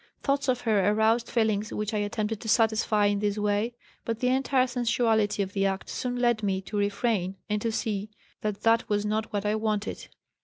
Thoughts 0.23 0.47
of 0.47 0.61
her 0.61 0.89
aroused 0.91 1.29
feelings 1.29 1.71
which 1.71 1.93
I 1.93 1.99
attempted 1.99 2.41
to 2.41 2.49
satisfy 2.49 3.05
in 3.05 3.19
this 3.19 3.37
way, 3.37 3.75
but 4.03 4.19
the 4.19 4.29
entire 4.29 4.65
sensuality 4.65 5.43
of 5.43 5.53
the 5.53 5.67
act 5.67 5.89
soon 5.89 6.15
led 6.15 6.41
me 6.41 6.59
to 6.63 6.75
refrain 6.75 7.35
and 7.51 7.61
to 7.61 7.71
see 7.71 8.09
that 8.41 8.61
that 8.63 8.89
was 8.89 9.05
not 9.05 9.31
what 9.31 9.45
I 9.45 9.53
wanted. 9.53 10.07